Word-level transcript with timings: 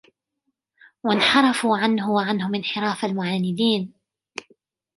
وَانْحَرَفُوا 1.03 1.77
عَنْهُ 1.77 2.11
وَعَنْهُمْ 2.11 2.55
انْحِرَافَ 2.55 3.05
الْمُعَانِدِينَ 3.05 3.93